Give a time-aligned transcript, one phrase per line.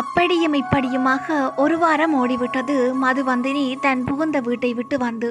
[0.00, 2.76] அப்படியும் இப்படியுமாக ஒரு வாரம் ஓடிவிட்டது.
[3.02, 5.28] மதுவந்தினி தன் புகுந்த வீட்டை விட்டு வந்து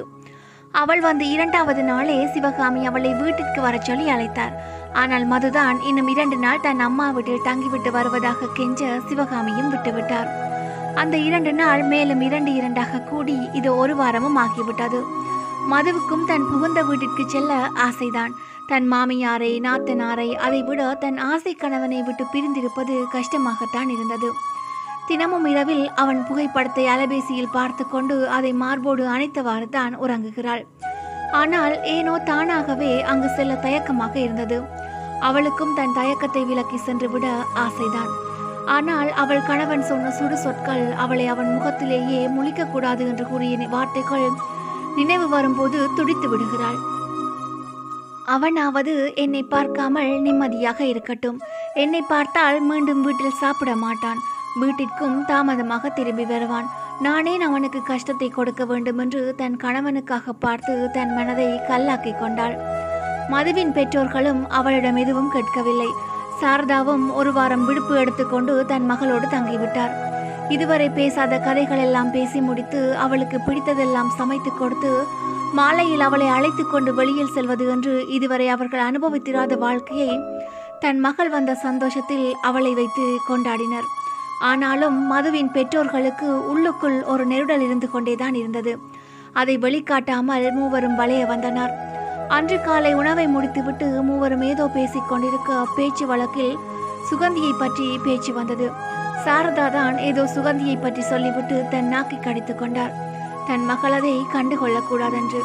[0.72, 4.54] அவள் வந்து இரண்டாவது நாளே சிவகாமி அவளை வீட்டிற்கு வரச் சொல்லி அழைத்தார்.
[4.92, 10.30] ஆனால் மதுதான் இன்னும் இரண்டு நாள் தன் அம்மா வீட்டில் தங்கிவிட்டு வருவதாக கெஞ்ச சிவகாமியும் விட்டுவிட்டார்.
[10.94, 15.02] அந்த இரண்டு நாள் மேலும் இரண்டு இரண்டாக கூடி இது ஒரு வாரமும் ஆகிவிட்டது.
[15.70, 18.32] மதுவுக்கும் தன் புகுந்த வீட்டிற்கு செல்ல ஆசைதான்.
[18.72, 24.28] தன் மாமியாரை நாத்தனாரை அதைவிட தன் ஆசை கணவனை விட்டு பிரிந்திருப்பது கஷ்டமாகத்தான் இருந்தது.
[25.08, 30.62] தினமும் இரவில் அவன் புகைப்படத்தை அலைபேசியில் பார்த்து கொண்டு அதை மார்போடு அணைத்தவாறு தான் உறங்குகிறாள்.
[31.32, 34.60] ஆனால் ஏனோ தானாகவே அங்கு செல்ல தயக்கமாக இருந்தது.
[35.20, 37.26] அவளுக்கும் தன் தயக்கத்தை விலக்கி சென்று விட
[37.64, 38.10] ஆசைதான்.
[38.76, 44.26] ஆனால் அவள் கணவன் சொன்ன சுடு சொற்கள் அவளை அவன் முகத்திலேயே முழிக்கக்கூடாது என்று கூறிய வார்த்தைகள்
[44.96, 46.80] நினைவு வரும்போது துடித்து விடுகிறாள்.
[48.34, 51.38] அவனாவது என்னை பார்க்காமல் நிம்மதியாக இருக்கட்டும்.
[51.82, 54.20] என்னை பார்த்தால் மீண்டும் வீட்டில் சாப்பிட மாட்டான்.
[54.60, 56.68] வீட்டிற்கும் தாமதமாக திரும்பி வருவான்.
[57.06, 62.56] நானே அவனுக்கு கஷ்டத்தை கொடுக்க வேண்டும் என்று தன் கணவனுக்காக பார்த்து தன் மனதை கல்லாக்கி கொண்டாள்.
[63.32, 65.90] மதுவின் பெற்றோர்களும் அவளிடம் எதுவும் கேட்கவில்லை.
[66.40, 69.92] சாரதாவும் ஒரு வாரம் விடுப்பு எடுத்துக்கொண்டு தன் மகளோடு தங்கிவிட்டார்.
[70.54, 74.92] இதுவரை பேசாத கதைகள் எல்லாம் பேசி முடித்து அவளுக்கு பிடித்ததெல்லாம் சமைத்து கொடுத்து
[75.58, 80.12] மாலையில் அவளை அழைத்து கொண்டு வெளியில் செல்வது என்று இதுவரை அவர்கள் அனுபவித்திராத வாழ்க்கையை
[80.82, 83.88] தன் மகள் வந்த சந்தோஷத்தில் அவளை வைத்து கொண்டாடினர்.
[84.50, 88.72] ஆனாலும் மதுவின் பெற்றோர்களுக்கு உள்ளுக்குள் ஒரு நெருடல் இருந்து கொண்டேதான் இருந்தது.
[89.40, 91.74] அதை வெளிக்காட்டாமல் மூவரும் வளைய வந்தனர்.
[92.36, 96.58] அன்று காலை உணவை முடித்துவிட்டு மூவரும் ஏதோ பேசிக் கொண்டிருக்க பேச்சு வழக்கில்
[97.10, 98.66] சுகந்தியை பற்றி பேச்சு வந்தது.
[99.24, 102.94] சாரதா தான் ஏதோ சுகந்தியை பற்றி சொல்லிவிட்டு தன் நாக்கை கடித்துக் கொண்டார்.
[103.46, 105.42] தன் மகள் அதை கண்டுகொள்ளக்கூடாதென்று.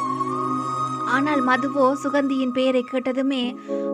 [1.05, 3.43] ஆனால் மதுவோ சுகந்தியின் பெயரை கேட்டதுமே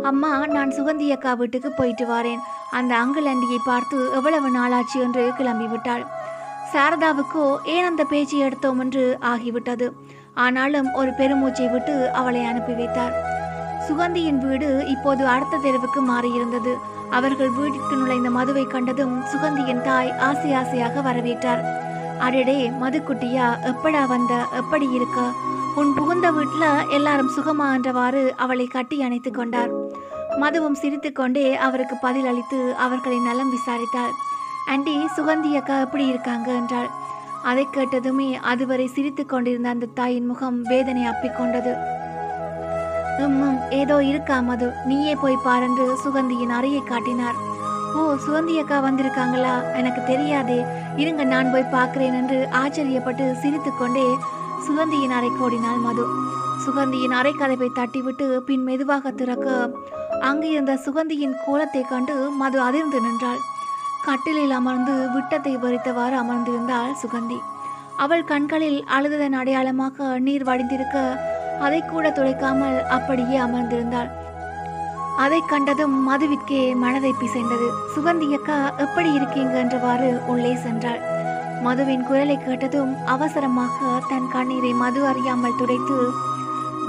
[0.02, 2.42] அம்மா நான் சுகந்தி அக்கா வீட்டுக்கு போயிட்டு வரேன்.
[2.72, 4.97] அந்த அங்கிள் அண்டியை பார்த்து எவ்வளவு நாளாச்சு?
[5.00, 6.06] என்று கிளம்பிவிட்டாள்.
[6.74, 8.80] சாரதாவுக்கோ ஏன் அந்த பேச்சை எடுத்தோம்?
[8.80, 9.92] என்று ஆகிவிட்டது.
[10.34, 13.16] ஆனாலும் ஒரு பெருமூச்சை விட்டு அவளை அனுப்பி வைத்தார்.
[13.88, 16.74] சுகந்தியின் வீடு இப்போது அடுத்த தெருவுக்கு மாறியிருந்தது.
[17.09, 21.92] அவர்கள் வீட்டிற்கு நுழைந்த மதுவை கண்டதும் சுகந்தியின் தாய் ஆசை ஆசையாக வரவேற்றார்.
[22.23, 25.19] அடடே மதுக்குட்டியா எப்படா வந்த எப்படி இருக்க?
[25.75, 29.72] உன் புகுந்த வீட்டுல எல்லாரும் சுகமா என்றவாறு அவளை கட்டி அணைத்து கொண்டார்.
[30.41, 34.13] மதுவும் சிரித்துக்கொண்டே அவருக்கு பதில் அளித்து அவர்களின் நலம் விசாரித்தாள்.
[34.67, 36.51] ஆண்டி சுகந்தி அக்கா எப்படி இருக்காங்க?
[36.51, 36.89] என்றாள்.
[37.44, 41.73] அதை கேட்டதுமே அதுவரை சிரித்து கொண்டிருந்த அந்த தாயின் முகம் வேதனை அப்பிக்கொண்டது
[43.19, 44.67] உம்மும் ஏதோ இருக்கா மது?
[44.85, 47.38] நீயே போய் பாரென்று சுகந்தியின் அறையை காட்டினார்.
[47.95, 49.53] ஓ சுகந்தி அக்கா வந்திருக்காங்களா?
[49.73, 50.57] எனக்கு தெரியாதே.
[51.02, 54.08] இருங்க நான் போய் பார்க்கிறேன் என்று ஆச்சரியப்பட்டு சிரித்துக்கொண்டே
[54.68, 56.06] சுகந்தியின் அறை கோடினாள் மது.
[56.66, 59.48] சுகந்தியின் அறை கதவை தட்டிவிட்டு பின் மெதுவாக திறக்க
[60.30, 63.42] அங்கு இருந்த சுகந்தியின் கோலத்தை கண்டு மது அதிர்ந்து நின்றாள்.
[64.06, 67.40] கட்டிலில் அமர்ந்து விட்டத்தை வரித்தவாறு அமர்ந்திருந்தாள் சுகந்தி.
[67.98, 70.98] அவள் கண்களில் அழுததன் அடையாளமாக நீர் வடிந்திருக்க
[71.60, 74.10] அதை கூட துடைக்காமல் அப்படியே அமர்ந்திருந்தாள்.
[75.18, 77.69] அதை கண்டதும் மதுவிற்கே மனதை பிசைந்தது.
[77.96, 79.63] சுகந்தி அக்கா எப்படி இருக்கீங்க?
[79.63, 81.01] என்றவாறு உள்ளே சென்றாள்.
[81.62, 83.72] மதுவின் குரலை கேட்டதும் அவசரமாக
[84.09, 86.09] தன் கண்ணீரை மது அறியாமல் துடைத்து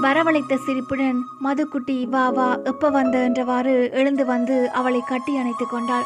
[0.01, 3.17] வரவழைத்த சிரிப்புடன் மதுக்குட்டி வா வா எப்ப வந்த?
[3.17, 6.03] என்றவாறு எழுந்து வந்து அவளை கட்டி அணைத்து கொண்டாள்.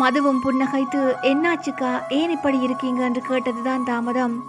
[0.00, 3.04] மதுவும் புன்னகைத்து என்னாச்சுக்கா ஏன் இப்படி இருக்கீங்க?
[3.04, 4.44] என்று கேட்டதுதான் தாமதம்.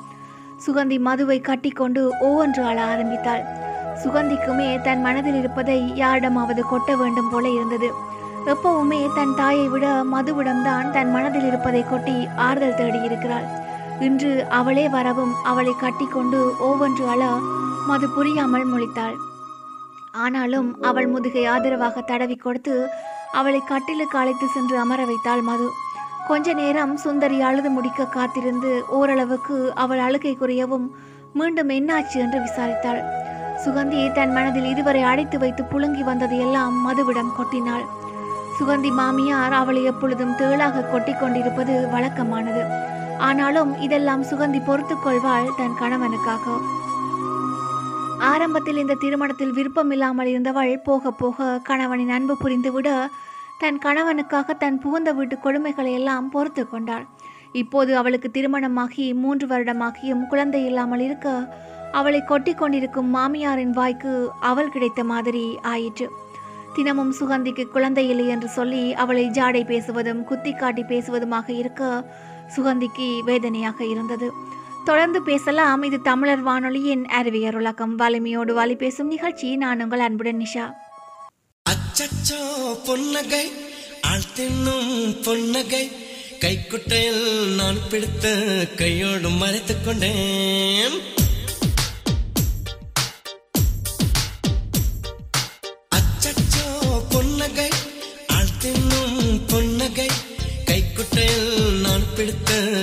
[0.68, 3.66] சுகந்தி மதுவை கட்டிக்கொண்டு ஒவ்வொன்று அழ ஆரம்பித்தாள்.
[4.04, 7.90] சுகந்திக்குமே தன் மனதில் இருப்பதை யாரிடமாவது கொட்ட வேண்டும் போல இருந்தது.
[8.46, 13.48] எப்பவுமே தன் தாயை விட மதுவிடம்தான் தன் மனதில் இருப்பதை கொட்டி ஆறுதல் தேடி இருக்கிறாள்.
[14.00, 17.26] இன்று அவளே வரவும் அவளை கட்டிக்கொண்டு ஒவ்வொன்று அழ
[17.88, 19.18] மது புரியாமல் முழித்தாள்.
[20.12, 22.88] ஆனாலும் அவள் முதுகை ஆதரவாக தடவி கொடுத்து
[23.32, 25.68] அவளை கட்டிலுக்கு அழைத்து சென்று அமர வைத்தாள் மது.
[26.28, 30.88] கொஞ்ச நேரம் சுந்தரி அழுது முடிக்க காத்திருந்து ஓரளவுக்கு அவள் அழுகை குறையவும்
[31.34, 32.16] மீண்டும் என்னாச்சு?
[32.16, 33.02] என்று விசாரித்தாள்.
[33.66, 37.86] சுகந்தியை தன் மனதில் இதுவரை அடைத்து வைத்து புழுங்கி வந்ததையெல்லாம் மதுவிடம் கொட்டினாள்.
[38.60, 42.64] சுகந்தி மாமியார் அவளை எப்பொழுதும் தேளாக கொட்டி கொண்டிருப்பது வழக்கமானது.
[43.18, 46.46] ஆனாலும் இதெல்லாம் சுகந்தி பொறுத்து கொள்வாள் தன் கணவனுக்காக.
[48.32, 52.90] ஆரம்பத்தில் இந்த திருமணத்தில் விருப்பம் இல்லாமல் இருந்தவள் போக போக கணவனின் அன்பு புரிந்துவிட
[53.58, 57.06] தன் கணவனுக்காக தன் புகுந்த வீட்டு கொடுமைகளை எல்லாம் பொறுத்து கொண்டாள்.
[57.52, 61.28] இப்போது அவளுக்கு திருமணமாகி மூன்று வருடமாகியும் குழந்தை இல்லாமல் இருக்க
[61.92, 66.12] அவளை கொட்டி கொண்டிருக்கும் மாமியாரின் வாய்க்கு அவள் கிடைத்த மாதிரி ஆயிற்று.
[66.76, 72.06] தினமும் சுகந்திக்கு குழந்தை இல்லை என்று சொல்லி அவளை ஜாடை பேசுவதும் குத்தி காட்டி பேசுவதுமாக இருக்க
[72.56, 74.32] சுகந்திக்கு வேதனையாக இருந்தது.
[74.86, 77.96] தொடர்ந்து பேசலாம் இது தமிழர் வானொலியின் அறிவியர் உலகம்.
[77.96, 79.56] வலிமையோடு வலி பேசும் நிகழ்ச்சி.
[79.56, 80.72] நான் உங்கள் அன்புடன் நிஷா.
[81.70, 82.40] அச்சச்சோ
[82.86, 83.52] பொன்னகை.
[84.08, 85.92] ஆழ்த்தின்னும் பொன்னகை.
[86.40, 88.36] கைக்குட்டையில் நான் பிடித்த
[88.78, 91.00] கையோடு மறைத்துக் கொண்டேன்.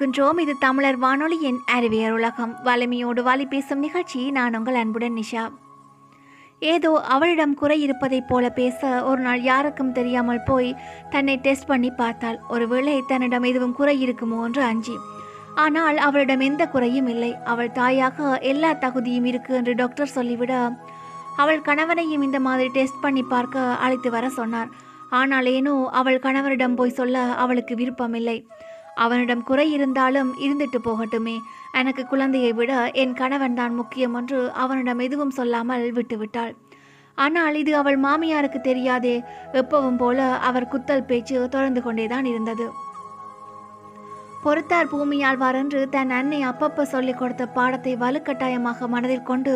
[0.00, 2.52] இணைந்திருக்கின்றோம் இது தமிழர் வானொலியின் அறிவியல் உலகம்.
[2.66, 5.42] வலிமையோடு வாலி பேசும் நிகழ்ச்சி நான் உங்கள் அன்புடன் நிஷா.
[6.72, 8.78] ஏதோ அவளிடம் குறை இருப்பதைப் போல பேச
[9.08, 10.70] ஒரு நாள் யாருக்கும் தெரியாமல் போய்
[11.12, 12.38] தன்னை டெஸ்ட் பண்ணி பார்த்தாள்.
[12.54, 14.96] ஒருவேளை தன்னிடம் எதுவும் குறை இருக்குமோ என்று அஞ்சி.
[15.64, 17.32] ஆனால் அவளிடம் எந்த குறையும் இல்லை.
[17.52, 20.54] அவள் தாயாக எல்லா தகுதியும் இருக்கு என்று டாக்டர் சொல்லிவிட
[21.42, 24.70] அவள் கணவனையும் இந்த மாதிரி டெஸ்ட் பண்ணி பார்க்க அழைத்து வர சொன்னார்.
[25.18, 28.38] ஆனால் ஏனோ அவள் கணவரிடம் போய் சொல்ல அவளுக்கு விருப்பமில்லை.
[29.00, 31.36] அவனிடம் குறை இருந்தாலும் இருந்துட்டு போகட்டுமே.
[31.72, 36.54] எனக்கு குழந்தையை விட என் கணவன் தான் முக்கியம் என்று அவனிடம் எதுவும் சொல்லாமல் விட்டுவிட்டாள்.
[37.18, 39.16] ஆனால் இது அவள் மாமியாருக்கு தெரியாதே.
[39.52, 42.68] எப்பவும் போல அவர் குத்தல் பேச்சு தொடர்ந்து கொண்டேதான் இருந்தது.
[44.44, 49.54] பொறுத்தார் பூமியாழ்வார் என்று தன் அன்னை அப்பப்ப சொல்லிக் கொடுத்த பாடத்தை வலுக்கட்டாயமாக மனதில் கொண்டு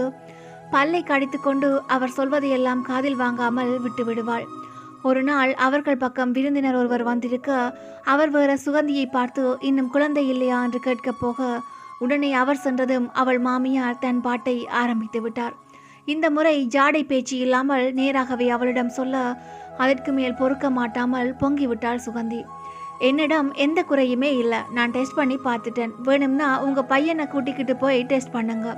[0.71, 4.47] பல்லை கடித்துக்கொண்டு அவர் சொல்வதையெல்லாம் காதில் வாங்காமல் விட்டு விடுவாள்
[5.09, 7.49] ஒரு நாள் அவர்கள் பக்கம் விருந்தினர் ஒருவர் வந்திருக்க
[8.13, 10.59] அவர் வேற சுகந்தியை பார்த்து இன்னும் குழந்தை இல்லையா?
[10.65, 11.49] என்று கேட்கப் போக
[11.99, 15.55] உடனே அவர் சென்றதும் அவள் மாமியார் தன் பாட்டை ஆரம்பித்து விட்டார்.
[16.05, 19.17] இந்த முறை ஜாடை பேச்சு இல்லாமல் நேராகவே அவளிடம் சொல்ல
[19.79, 22.41] அதற்கு மேல் பொறுக்க மாட்டாமல் பொங்கிவிட்டாள் சுகந்தி.
[22.99, 24.61] என்னிடம் எந்த குறையுமே இல்லை.
[24.71, 25.95] நான் டெஸ்ட் பண்ணி பார்த்துட்டேன்.
[26.03, 28.69] வேணும்னா உங்கள் பையனை கூட்டிக்கிட்டு போய் டெஸ்ட் பண்ணுங்க.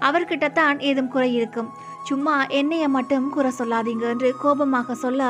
[0.00, 1.72] அவர்கிட்ட தான் ஏதும் குறை இருக்கும்.
[2.04, 5.22] சும்மா என்னைய மட்டும் குறை சொல்லாதீங்க என்று கோபமாக சொல்ல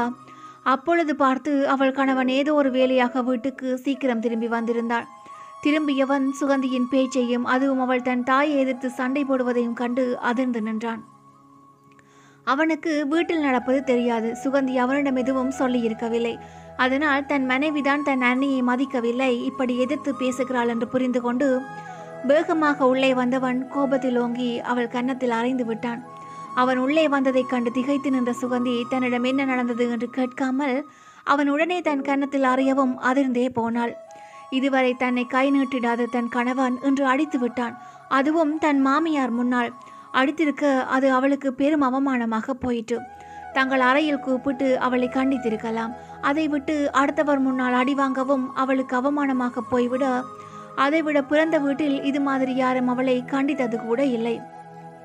[0.66, 5.06] அப்பொழுது பார்த்து அவள் கணவன் ஏதோ ஒரு வேலையாக வீட்டுக்கு சீக்கிரம் திரும்பி வந்திருந்தாள்.
[5.64, 11.02] திரும்பியவன் சுகந்தியின் பேச்சையும் அதுவும் அவள் தன் தாயை எதிர்த்து சண்டை போடுவதையும் கண்டு அதிர்ந்து நின்றான்.
[12.46, 14.28] அவனுக்கு வீட்டில் நடப்பது தெரியாது.
[14.44, 16.34] சுகந்தி அவனிடம் எதுவும் சொல்லி இருக்கவில்லை
[16.76, 19.32] அதனால் தன் மனைவிதான் தன் அன்னையை மதிக்கவில்லை.
[19.50, 21.48] இப்படி எதிர்த்து பேசுகிறாள் என்று புரிந்து கொண்டு
[22.30, 26.02] வேகமாக உள்ளே வந்தவன் கோபத்தில் ஓங்கி அவள் கன்னத்தில் அறைந்து விட்டான்.
[26.54, 29.90] அவன் உள்ளே வந்ததைக் கண்டு திகைத்து நின்ற சுகந்தி தன்னிடம் என்ன நடந்தது?
[29.90, 30.86] என்று கேட்காமல்
[31.24, 33.96] அவன் உடனே தன் கன்னத்தில் அறையவும் அதிர்ந்தே போனாள்.
[34.50, 37.78] இதுவரை தன்னை கை நீட்டிடாத தன் கணவன் இன்று அடித்து விட்டான்.
[38.08, 39.72] அதுவும் தன் மாமியார் முன்னால்.
[40.12, 43.00] அடித்திருக்க அது அவளுக்கு பெரும் அவமானமாக போயிற்று.
[43.52, 45.92] தங்கள் அறையில் கூப்பிட்டு அவளை கண்டித்திருக்கலாம்.
[46.20, 50.22] அதை விட்டு அடுத்தவர் முன்னால் அடி வாங்கவும் அவளுக்கு அவமானமாக போய்விட
[50.74, 54.40] அதைவிட பிறந்த வீட்டில் இது மாதிரி யாரும் அவளை கண்டித்தது கூட இல்லை.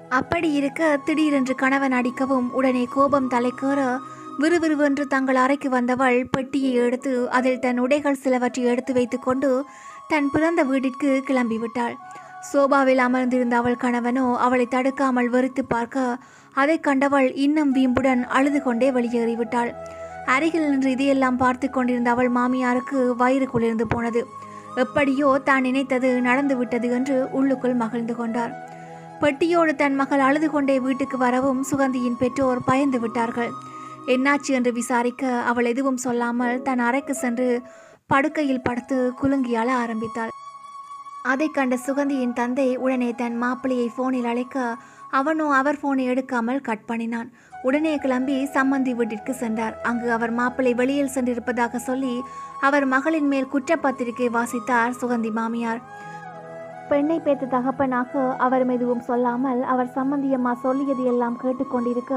[0.09, 3.99] அப்படி இருக்க திடீரென்று கணவன் அடிக்கவும் உடனே கோபம் தலைக்கேற
[4.37, 9.65] விறுவிறுவென்று தங்கள் அறைக்கு வந்தவள் பெட்டியை எடுத்து அதில் தன் உடைகள் சிலவற்றை எடுத்து வைத்துக்கொண்டு
[10.07, 11.95] தன் பிறந்த வீட்டிற்கு கிளம்பிவிட்டாள்.
[12.41, 16.17] சோபாவில் அமர்ந்திருந்த அவள் கணவனோ அவளை தடுக்காமல் வெறுத்து பார்க்க
[16.53, 19.71] அதைக் கண்டவள் இன்னும் வீம்புடன் அழுது கொண்டே வெளியேறிவிட்டாள்.
[20.25, 24.27] அருகில் நின்று இதையெல்லாம் பார்த்து கொண்டிருந்த அவள் மாமியாருக்கு வயிறு குளிர்ந்து போனது.
[24.75, 28.75] எப்படியோ தான் நினைத்தது நடந்து விட்டது என்று உள்ளுக்குள் மகிழ்ந்து கொண்டார்.
[29.21, 33.51] பெட்டியோடு தன் மகள் அழுது கொண்டே வீட்டுக்கு வரவும் சுகந்தியின் பெற்றோர் பயந்து விட்டார்கள்.
[34.07, 37.61] என்னாச்சு என்று விசாரிக்க அவள் எதுவும் சொல்லாமல் தன் அறைக்கு சென்று
[38.07, 40.29] படுக்கையில் படுத்து குலுங்கி அழ ஆரம்பித்தாள்.
[41.23, 44.75] அதைக் கண்ட சுகந்தியின் தந்தை உடனே தன் மாப்பிள்ளையை போனில் அழைக்க
[45.11, 47.31] அவனோ அவர் போனை எடுக்காமல் கட் பண்ணினான்.
[47.63, 49.81] உடனே கிளம்பி சம்மந்தி வீட்டிற்கு சென்றார்.
[49.81, 52.21] அங்கு அவர் மாப்பிள்ளை வெளியில் சென்றிருப்பதாக சொல்லி
[52.61, 55.81] அவர் மகளின் மேல் குற்றப்பத்திரிகை வாசித்தார் சுகந்தி மாமியார்.
[56.89, 58.11] பெண்ணை பேத்த தகப்பனாக
[58.45, 62.13] அவர் எதுவும் சொல்லாமல் அவர் சம்மந்தியம்மா சொல்லியது எல்லாம் கேட்டுக்கொண்டிருக்க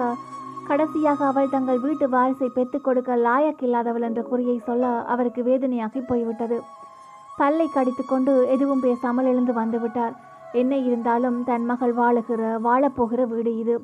[0.69, 6.59] கடைசியாக அவள் தங்கள் வீட்டு வாரிசை பெற்றுக் கொடுக்க லாயக்கில்லாதவள் என்ற குறியை சொல்ல அவருக்கு வேதனையாகி போய்விட்டது.
[7.39, 10.15] பல்லை கடித்துக்கொண்டு எதுவும் பேசாமல் எழுந்து வந்துவிட்டார்.
[10.53, 13.77] என்ன இருந்தாலும் தன் மகள் வாழுகிற வாழப்போகிற வீடு இது.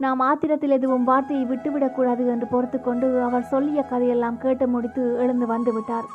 [0.00, 6.08] நாம் ஆத்திரத்தில் எதுவும் வார்த்தையை விட்டுவிடக்கூடாது என்று பொறுத்துக்கொண்டு அவர் சொல்லிய கதையெல்லாம் கேட்டு முடித்து எழுந்து வந்துவிட்டார்.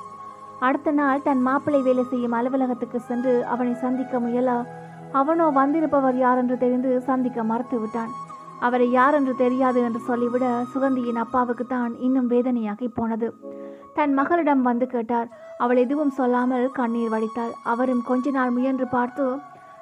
[0.59, 4.63] அடுத்த நாள் தன் மாப்பிள்ளை வேலை செய்யும் அலுவலகத்துக்கு சென்று அவனை சந்திக்க முயல
[5.11, 8.09] அவனோ வந்திருப்பவர் யார் என்று தெரிந்து சந்திக்க மறுத்து விட்டான்
[8.59, 13.33] அவரை யார் என்று தெரியாது என்று சொல்லிவிட சுகந்தியின் அப்பாவுக்கு தான் இன்னும் வேதனையாகி போனது.
[13.93, 17.53] தன் மகளிடம் வந்து கேட்டார் அவள் எதுவும் சொல்லாமல் கண்ணீர் வடித்தாள்.
[17.63, 19.39] அவரும் கொஞ்ச நாள் முயன்று பார்த்து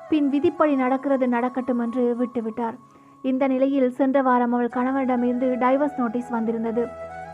[0.10, 2.76] பின் விதிப்படி நடக்கிறது நடக்கட்டும் என்று விட்டுவிட்டார்.
[3.22, 6.88] இந்த நிலையில் சென்ற வாரம் அவள் கணவனிடமிருந்து டைவர்ஸ் நோட்டீஸ் வந்திருந்தது.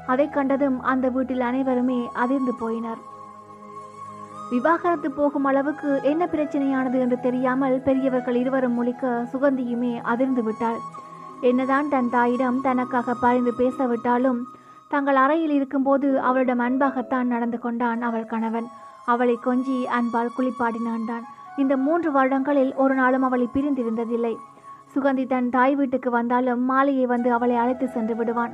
[0.05, 3.01] அதைக் கண்டதும் அந்த வீட்டில் அனைவருமே அதிர்ந்து போயினர்.
[4.51, 10.79] விவாகரத்து போகும் அளவுக்கு என்ன பிரச்சனையானது என்று தெரியாமல் பெரியவர்கள் இருவரும் முழிக்க சுகந்தியுமே அதிர்ந்து விட்டாள்.
[11.49, 14.39] என்னதான் தன் தாயிடம் தனக்காக பரிந்து பேசவிட்டாலும்
[14.91, 18.67] தங்கள் அறையில் இருக்கும்போது அவளிடம் அன்பாகத்தான் நடந்து கொண்டான் அவள் கணவன்.
[19.13, 21.23] அவளை கொஞ்சி அன்பால் குளிப்பாடினான் தான்.
[21.61, 24.33] இந்த மூன்று வருடங்களில் ஒரு நாளும் அவளை பிரிந்திருந்ததில்லை.
[24.93, 28.53] சுகந்தி தன் தாய் வீட்டுக்கு வந்தாலும் மாலையை வந்து அவளை அழைத்து சென்று விடுவான்.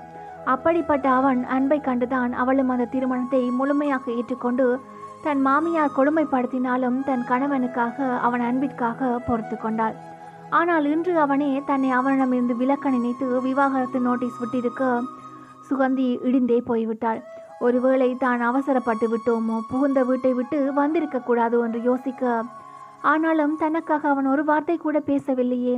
[0.53, 4.67] அப்படிப்பட்ட அவன் அன்பை கண்டுதான் அவளும் அந்த திருமணத்தை முழுமையாக ஏற்றுக்கொண்டு
[5.27, 9.95] தன் மாமியார் கொடுமைப்படுத்தினாலும் தன் கணவனுக்காக அவன் அன்பிற்காக பொறுத்து கொண்டாள்.
[10.59, 14.83] ஆனால் இன்று அவனே தன்னை அவனிடமிருந்து விலக்க நினைத்து விவாகரத்து நோட்டீஸ் விட்டிருக்க
[15.69, 17.19] சுகந்தி இடிந்தே போய்விட்டாள்.
[17.65, 22.41] ஒருவேளை தான் அவசரப்பட்டு விட்டோமோ புகுந்த வீட்டை விட்டு வந்திருக்க கூடாது என்று யோசிக்க
[23.11, 25.75] ஆனாலும் தனக்காக அவன் ஒரு வார்த்தை கூட பேசவில்லையே.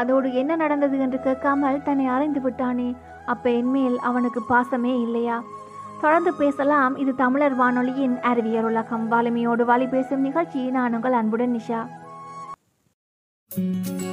[0.00, 2.88] அதோடு என்ன நடந்தது என்று கேட்காமல் தன்னை அறைந்து விட்டானே
[3.32, 5.36] அப்ப என்மேல் அவனுக்கு பாசமே இல்லையா?
[6.04, 6.96] தொடர்ந்து பேசலாம்.
[6.96, 9.08] இது தமிழர் வானொலியின் அறிவியல் உலகம்.
[9.08, 10.70] வலிமையோடு வழி பேசும் நிகழ்ச்சி.
[10.70, 11.80] நான் உங்கள் அன்புடன் நிஷா.
[13.48, 14.03] வண்ணப்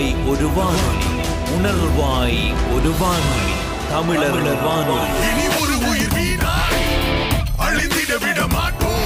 [0.00, 1.08] உணர்வாய் ஒரு வானொலி
[1.54, 2.38] உணர்வாய்
[2.74, 3.54] ஒரு வானொலி
[3.90, 5.10] தமிழர் வானொலி.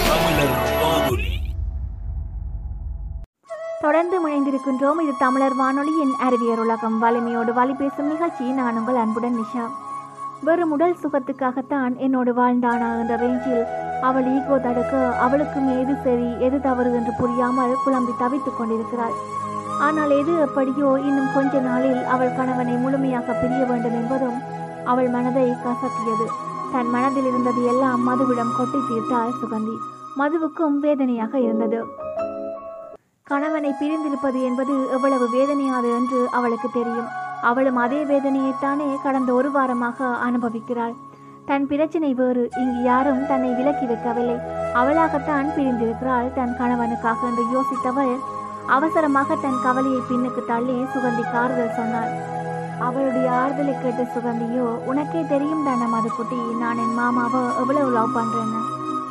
[0.09, 1.33] தமிழர் வானொலி.
[3.81, 6.99] தொடர்ந்து முனைந்திருக்கின்றோம் இது தமிழர் வானொலியின் அறிவியல் உலகம்.
[6.99, 9.67] வலிமையோடு வழி பேசும் நிகழ்ச்சி நான் உங்கள் அன்புடன் நிஷா.
[10.43, 13.65] வெறும் உடல் சுகத்துக்காகத்தான் என்னோடு வாழ்ந்தானா என்ற ரேஞ்சில்
[14.01, 19.43] அவள் ஈகோ தடுக்க அவளுக்கும் எது சரி எது தவறு என்று புரியாமல் குழம்பி தவித்துக் கொண்டிருக்கிறாள்.
[19.81, 24.39] ஆனால் எது எப்படியோ இன்னும் கொஞ்ச நாளில் அவள் கணவனை முழுமையாக பிரிய வேண்டும் என்பதும்
[24.85, 26.27] அவள் மனதை கசக்கியது.
[26.73, 29.77] தன் மனதில் இருந்தது எல்லாம் மதுவிடம் கொட்டி தீர்த்தாள் சுகந்தி.
[30.19, 31.81] மதுவுக்கும் வேதனையாக இருந்தது.
[33.25, 37.09] கணவனை பிரிந்திருப்பது என்பது எவ்வளவு வேதனையாது என்று அவளுக்கு தெரியும்.
[37.43, 40.95] அவளும் அதே வேதனையைத்தானே கடந்த ஒரு வாரமாக அனுபவிக்கிறாள்.
[41.47, 44.37] தன் பிரச்சனை வேறு இங்கு யாரும் தன்னை விலக்கி வைக்கவில்லை.
[44.75, 48.15] அவளாகத்தான் பிரிந்திருக்கிறாள் தன் கணவனுக்காக என்று யோசித்தவள்
[48.77, 52.13] அவசரமாக தன் கவலையை பின்னுக்கு தள்ளி சுகந்தி ஆறுதல் சொன்னாள்.
[52.87, 58.61] அவளுடைய ஆறுதலை கேட்ட சுகந்தியோ உனக்கே தெரியும் தானே மதுக்குட்டி நான் என் மாமாவை எவ்வளவு லவ் பண்றேன்னு.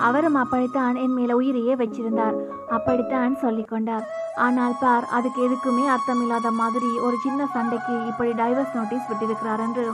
[0.08, 2.38] அவரும் அப்படித்தான் என் மேல உயிரையே வச்சிருந்தார்.
[2.78, 4.06] அப்படித்தான் சொல்லிக் கொண்டார்.
[4.46, 9.86] ஆனால் பார் அதுக்கு எதுக்குமே அர்த்தமில்லாத மாதிரி ஒரு சின்ன சண்டைக்கு இப்படி டைவர்ஸ் நோட்டீஸ் விட்டிருக்கிறார் என்று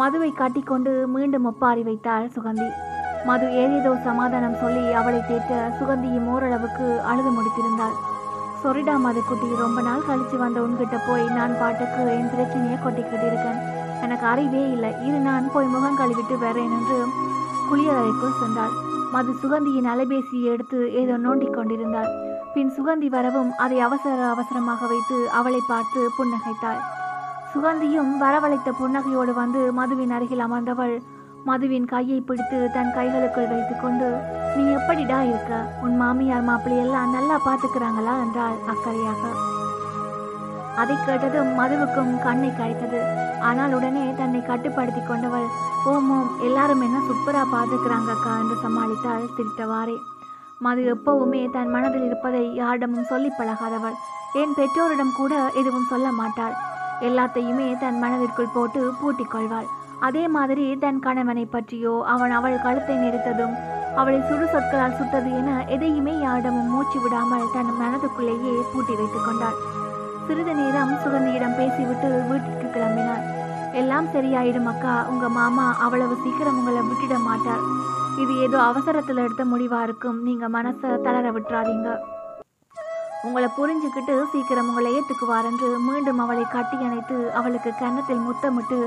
[0.00, 2.68] மதுவை காட்டிக்கொண்டு மீண்டும் ஒப்பாரி வைத்தாள் சுகந்தி.
[3.28, 7.96] மது ஏதேதோ சமாதானம் சொல்லி அவளை தேற்ற சுகந்தியும் ஓரளவுக்கு அழுது முடித்திருந்தாள்.
[8.62, 13.60] சொரிடா மதுக்குட்டி ரொம்ப நாள் கழிச்சு வந்த உன்கிட்ட போய் நான் பாட்டுக்கு என் பிரச்சனையை கொட்டிக்கிட்டு இருக்கேன்
[14.04, 14.90] எனக்கு அறிவே இல்லை.
[15.06, 16.98] இரு நான் போய் முகம் கழுவிட்டு வரேன் என்று
[17.68, 18.74] குளியலறைக்குள் சென்றாள்.
[19.14, 22.10] மது சுகந்தியின் அலைபேசியை எடுத்து ஏதோ நோண்டிக் கொண்டிருந்தாள்.
[22.54, 26.80] பின் சுகந்தி வரவும் அதை அவசர அவசரமாக வைத்து அவளை பார்த்து புன்னகைத்தாள்.
[27.52, 30.96] சுகந்தியும் வரவழைத்த புன்னகையோடு வந்து மதுவின் அருகில் அமர்ந்தவள்
[31.48, 34.08] மதுவின் கையை பிடித்து தன் கைகளுக்குள் வைத்துக்கொண்டு
[34.56, 35.52] நீ எப்படிடா இருக்க?
[35.84, 38.14] உன் மாமியார் மாப்பிள்ளையெல்லாம் நல்லா பார்த்துக்கிறாங்களா?
[38.24, 39.22] என்றாள் அக்கறையாக.
[40.82, 43.00] அதை கேட்டதும் மதுவுக்கும் கண்ணை கழித்தது
[43.48, 45.48] ஆனால் உடனே தன்னை கட்டுப்படுத்தி கொண்டவள்
[45.92, 48.32] ஓம் ஓம் எல்லாரும் என்ன சூப்பரா பார்த்துக்கிறாங்க அக்கா?
[48.42, 49.96] என்று சமாளித்தாள் சிரித்தவாறே
[50.60, 53.96] மது எப்பவுமே தன் மனதில் இருப்பதை யாரிடமும் சொல்லி பழகாதவள்.
[54.40, 56.54] என் பெற்றோரிடம் கூட எதுவும் சொல்ல மாட்டாள்.
[57.00, 59.68] எல்லாத்தையுமே தன் மனதிற்குள் போட்டு பூட்டிக் கொள்வாள்.
[60.06, 63.54] அதே மாதிரி தன் கணவனை பற்றியோ அவன் அவள் கழுத்தை நெரித்ததும்
[64.00, 69.58] அவளை சுடு சொற்களால் சுட்டது என எதையுமே யாரிடமும் மூச்சு விடாமல் தன் மனதுக்குள்ளேயே பூட்டி வைத்துக் கொண்டாள்.
[70.26, 73.24] சிறிது நேரம் சுகந்தியிடம் பேசிவிட்டு வீட்டிற்கு கிளம்பினாள்.
[73.72, 74.94] எல்லாம் சரியாயிடும் அக்கா.
[75.12, 77.64] உங்க மாமா அவ்வளவு சீக்கிரம் உங்களை விட்டுட மாட்டார்.
[78.22, 80.18] இது ஏதோ அவசரத்துல எடுத்த முடிவா இருக்கும்.
[80.28, 81.88] நீங்க மனசை தளர விட்டுறாதீங்க.
[83.26, 88.80] உங்களை புரிஞ்சுக்கிட்டு சீக்கிரம் உங்களை ஏத்துக்குவார் என்று மீண்டும் அவளை கட்டி அணைத்து அவளுக்கு கன்னத்தில் முத்தமிட்டு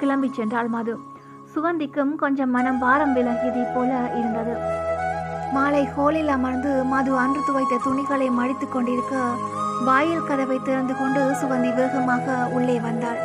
[0.00, 0.94] கிளம்பி சென்றாள் மது.
[1.54, 4.54] சுகந்திக்கும் கொஞ்சம் மனம் பாரம் விலகியதை போல இருந்தது.
[5.54, 9.14] மாலை ஹோலில் அமர்ந்து மது அன்று துவைத்த துணிகளை மடித்துக் கொண்டிருக்க
[9.86, 13.20] வாயில் கதவை திறந்து கொண்டு சுகந்தி வேகமாக உள்ளே வந்தாள்.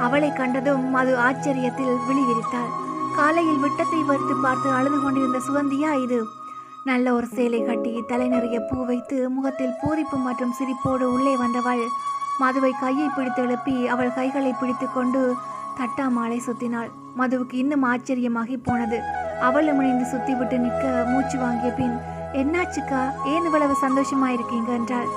[0.00, 2.72] அவளை கண்டதும் மது ஆச்சரியத்தில் விழிவிரித்தாள்.
[3.16, 6.20] காலையில் விட்டத்தை வறுத்து பார்த்து அழுது கொண்டிருந்த சுகந்தியா இது?
[6.84, 11.84] நல்ல ஒரு சேலை கட்டி தலை நிறைய பூ வைத்து முகத்தில் பூரிப்பு மற்றும் சிரிப்போடு உள்ளே வந்தவள்.
[12.38, 15.22] மதுவை கையை பிடித்து எழுப்பி அவள் கைகளை பிடித்து கொண்டு
[15.78, 16.90] தட்டா மாலை சுத்தினாள்.
[17.18, 18.98] மதுவுக்கு இன்னும் ஆச்சரியமாகி போனது.
[19.46, 21.96] அவளும் முனைந்து சுத்தி விட்டு நிற்க மூச்சு வாங்கிய பின்
[22.40, 23.00] என்னாச்சுக்கா?
[23.32, 25.10] ஏன் இவ்வளவு சந்தோஷமா இருக்கீங்க என்றாள்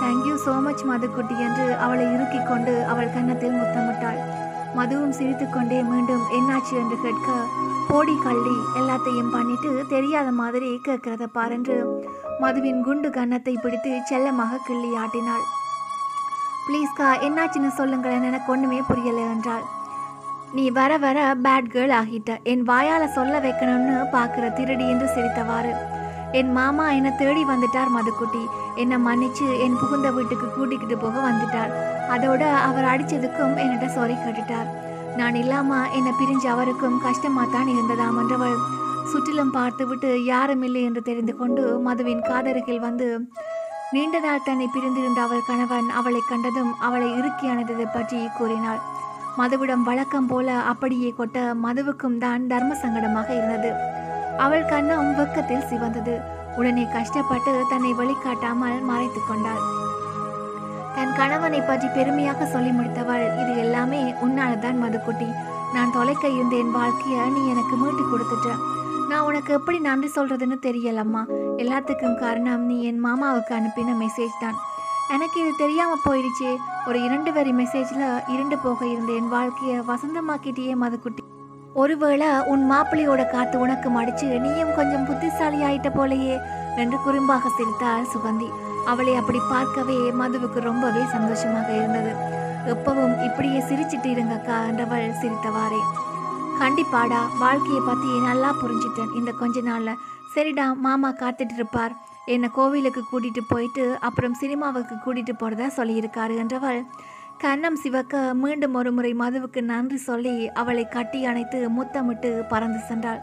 [0.00, 4.20] தேங்க்யூ சோ மச் மதுக்குட்டி என்று அவளை இறுக்கிக் கொண்டு அவள் கன்னத்தில் முத்தமிட்டாள்.
[4.78, 6.74] மதுவும் சிரித்துக்கொண்டே மீண்டும் என்னாச்சு?
[6.82, 7.28] என்று கேட்க
[7.88, 11.78] போடி கள்ளி எல்லாத்தையும் பண்ணிட்டு தெரியாத மாதிரி கேட்கிறத பாரென்று
[12.42, 15.44] மதுவின் குண்டு கன்னத்தை பிடித்து செல்லமாக கிள்ளி ஆட்டினாள்.
[16.66, 19.64] ப்ளீஸ்கா என்னாச்சுன்னு சொல்லுங்களேன் எனக்கு ஒன்றுமே புரியலை என்றாள்.
[20.54, 22.30] நீ வர வர பேட் கேர்ள் ஆகிட்ட.
[22.42, 25.72] என் வாயால சொல்ல வைக்கணும்னு பார்க்குற திருடி என்று சிரித்தவாறு.
[26.32, 28.42] என் மாமா என்னை தேடி வந்துட்டார் மதுக்குட்டி.
[28.74, 31.72] என்னை மன்னிச்சு என் புகுந்த வீட்டுக்கு கூட்டிக்கிட்டு போக வந்துட்டார்.
[32.14, 34.68] அதோட அவர் அடிச்சதுக்கும் என்னிட்ட சாரி கேட்டுட்டார்.
[35.16, 38.58] நான் இல்லாம என்னை பிரிஞ்சு அவருக்கும் கஷ்டமா தான் இருந்ததாம் என்றவள்
[39.12, 43.08] சுற்றிலும் பார்த்துவிட்டு யாரும் இல்லை என்று தெரிந்து கொண்டு மதுவின் காதருகில் வந்து
[43.92, 48.80] நீண்ட நாள் தன்னை பிரிந்திருந்த அவள் கணவன் அவளை கண்டதும் அவளை இறுக்கி அணைந்ததை பற்றி கூறினாள்.
[49.38, 53.70] மதுவிடம் வழக்கம் போல அப்படியே கொட்ட மதுவுக்கும் தான் தர்ம சங்கடமாக இருந்தது.
[54.44, 56.14] அவள் கண்ணம் வெக்கத்தில் சிவந்தது.
[56.58, 59.62] உடனே கஷ்டப்பட்டு தன்னை வெளிக்காட்டாமல் மறைத்து கொண்டாள்.
[60.96, 65.28] தன் கணவனை பற்றி பெருமையாக சொல்லி முடித்தவள் இது எல்லாமே உன்னால்தான் மதுக்குட்டி.
[65.74, 68.50] நான் தொலைக்க இருந்த என் வாழ்க்கைய நீ எனக்கு மீட்டு கொடுத்துட்ட.
[69.10, 71.24] நான் உனக்கு எப்படி நன்றி சொல்றதுன்னு தெரியலம்மா.
[71.64, 74.58] எல்லாத்துக்கும் காரணம் நீ என் மாமாவுக்கு அனுப்பின மெசேஜ் தான்.
[75.14, 76.52] எனக்கு இது தெரியாமல் போயிடுச்சே.
[76.88, 81.22] ஒரு இரண்டு வரி மெசேஜில் இருண்டு போக இருந்த என் வாழ்க்கையை வசந்தமாக்கிட்டியே மதுக்குட்டி.
[81.82, 86.36] ஒருவேளை உன் மாப்பிள்ளையோட காத்து உனக்கு மடிச்சு நீயும் கொஞ்சம் புத்திசாலி ஆயிட்ட போலயே
[86.82, 88.48] என்று குறும்பாக சிரித்தாள் சுகந்தி.
[88.92, 92.12] அவளை அப்படி பார்க்கவே மதுவுக்கு ரொம்பவே சந்தோஷமாக இருந்தது.
[92.72, 95.80] எப்பவும் இப்படியே சிரிச்சிட்டு இருங்கக்கா என்றவள் சிரித்தவாறே.
[96.60, 99.14] கண்டிப்பாடா வாழ்க்கையை பற்றி நல்லா புரிஞ்சிட்டேன்.
[99.20, 100.00] இந்த கொஞ்ச நாளில்
[100.34, 101.94] சரிடா மாமா காத்துட்டு இருப்பார்.
[102.28, 106.80] என்னை கோவிலுக்கு கூட்டிகிட்டு போயிட்டு அப்புறம் சினிமாவுக்கு கூட்டிகிட்டு போகிறதா சொல்லியிருக்காரு என்றவள்.
[107.42, 113.20] கன்னம் சிவக்க மீண்டும் ஒரு முறை மதுவுக்கு நன்றி சொல்லி அவளை கட்டி அணைத்து முத்தமிட்டு பறந்து சென்றாள்.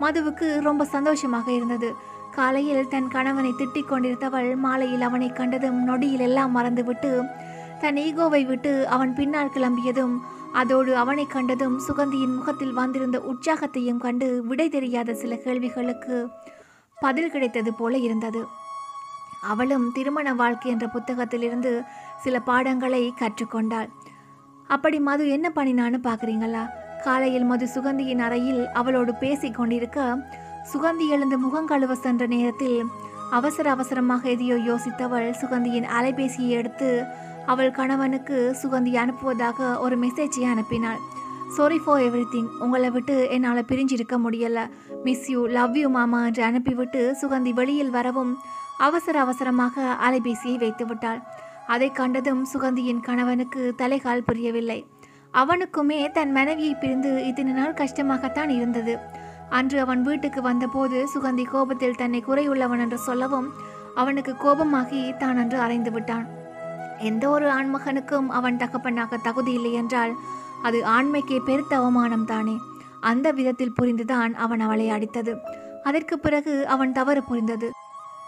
[0.00, 1.90] மதுவுக்கு ரொம்ப சந்தோஷமாக இருந்தது.
[2.36, 7.12] காலையில் தன் கணவனை திட்டிக் கொண்டிருந்தவள் மாலையில் அவனை கண்டதும் நொடியில் எல்லாம் மறந்துவிட்டு
[7.80, 10.14] தன் ஈகோவை விட்டு அவன் பின்னால் கிளம்பியதும்
[10.52, 16.16] அதோடு அவனை கண்டதும் சுகந்தியின் முகத்தில் வந்திருந்த உற்சாகத்தையும் கண்டு விடை தெரியாத சில கேள்விகளுக்கு
[17.00, 18.40] பதில் கிடைத்தது போல இருந்தது.
[19.52, 21.72] அவளும் திருமண வாழ்க்கை என்ற புத்தகத்திலிருந்து
[22.24, 23.88] சில பாடங்களை கற்றுக்கொண்டாள்.
[24.70, 26.64] அப்படி மது என்ன பண்ணினான்னு பார்க்குறீங்களா
[27.04, 29.98] காலையில் மது சுகந்தியின் அறையில் அவளோடு பேசி கொண்டிருக்க
[30.72, 32.80] சுகந்தி எழுந்து முகம் கழுவ சென்ற நேரத்தில்
[33.38, 36.90] அவசர அவசரமாக எதையோ யோசித்தவள் சுகந்தியின் அலைபேசியை எடுத்து
[37.52, 41.00] அவள் கணவனுக்கு சுகந்தி அனுப்புவதாக ஒரு மெசேஜை அனுப்பினாள்.
[41.56, 44.64] சாரி ஃபார் எவ்ரி திங் உங்களை விட்டு என்னால் பிரிஞ்சிருக்க முடியலை.
[45.04, 48.32] மிஸ் யூ லவ் யூ மாமா என்று அனுப்பிவிட்டு சுகந்தி வெளியில் வரவும்
[48.86, 51.20] அவசர அவசரமாக அலைபேசியை வைத்து விட்டாள்.
[51.74, 54.78] அதை கண்டதும் சுகந்தியின் கணவனுக்கு தலைகால் புரியவில்லை.
[55.34, 58.96] அவனுக்குமே தன் மனைவியை பிரிந்து இத்தனை நாள் கஷ்டமாகத்தான் இருந்தது.
[59.58, 63.48] அன்று அவன் வீட்டுக்கு வந்தபோது சுகந்தி கோபத்தில் தன்னை குறையுள்ளவன் என்று சொல்லவும்
[63.94, 66.26] அவனுக்கு கோபமாகி தான் அன்று அறைந்து விட்டான்.
[67.10, 70.12] எந்த ஒரு ஆண்மகனுக்கும் அவன் தகப்பனாக தகுதி இல்லை என்றால்
[70.62, 72.56] அது ஆண்மைக்கே பெருத்த அவமானம் தானே.
[73.00, 75.34] அந்த விதத்தில் புரிந்துதான் அவன் அவளை அடித்தது.
[75.84, 77.68] அதற்கு பிறகு அவன் தவறு புரிந்தது.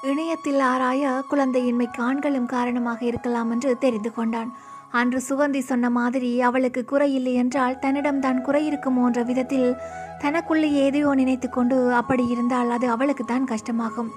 [0.02, 4.50] இணையத்தில் ஆராய குழந்தையின்மை ஆண்களும் காரணமாக இருக்கலாம் என்று தெரிந்து கொண்டான்.
[4.92, 9.76] அன்று சுகந்தி சொன்ன மாதிரி அவளுக்கு குறை இல்லை என்றால் தன்னிடம் தான் குறை இருக்குமோ என்ற விதத்தில்
[10.18, 14.10] தனக்குள்ளே ஏதையோ நினைத்து கொண்டு அப்படி இருந்தால் அது அவளுக்கு தான் கஷ்டமாகும்.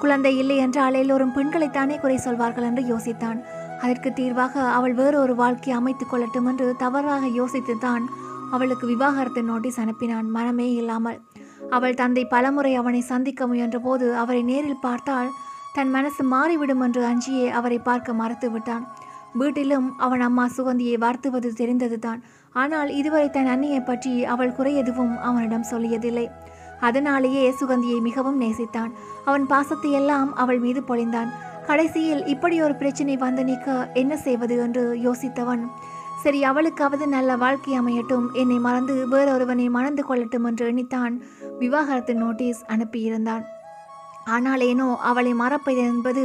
[0.00, 3.38] குழந்தை இல்லை என்றால் எல்லோரும் பெண்களைத்தானே குறை சொல்வார்கள் என்று யோசித்தான்.
[3.82, 8.04] அதற்கு தீர்வாக அவள் வேறொரு வாழ்க்கை அமைத்துக் கொள்ளட்டும் என்று தவறாக யோசித்து தான்
[8.50, 10.28] அவளுக்கு விவாகரத்து நோட்டீஸ் அனுப்பினான்.
[10.36, 11.18] மனமே இல்லாமல்
[11.70, 15.30] அவள் தந்தை பலமுறை அவனை சந்திக்க முயன்றபோது அவரை நேரில் பார்த்தால்
[15.74, 18.86] தன் மனசு மாறிவிடும் என்று அஞ்சியே அவரை பார்க்க மறுத்து விட்டான்
[19.34, 22.20] வீட்டிலும் அவன் அம்மா சுகந்தியை வார்த்துவது தெரிந்ததுதான்.
[22.52, 26.26] ஆனால் இதுவரை தன் அண்ணியை பற்றி அவள் குறை எதுவும் அவனிடம் சொல்லியதில்லை.
[26.80, 28.90] அதனாலேயே சுகந்தியை மிகவும் நேசித்தான்.
[29.24, 31.30] அவன் பாசத்தை எல்லாம் அவள் மீது பொழிந்தான்.
[31.68, 33.70] கடைசியில் இப்படி ஒரு பிரச்சனை வந்து நிற்க
[34.02, 35.62] என்ன செய்வது என்று யோசித்தவன்.
[36.22, 38.26] சரி அவளுக்காவது நல்ல வாழ்க்கை அமையட்டும்.
[38.32, 41.14] என்னை மறந்து வேறொருவனை மணந்து கொள்ளட்டும் என்று எண்ணித்தான்
[41.58, 43.44] விவாகரத்து நோட்டீஸ் அனுப்பியிருந்தான்.
[44.36, 46.24] ஆனால் ஏனோ அவளை மறப்பது என்பது